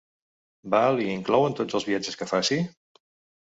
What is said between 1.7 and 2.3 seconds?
els viatges que